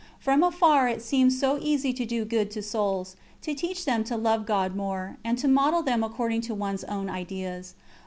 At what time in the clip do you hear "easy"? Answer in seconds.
1.61-1.93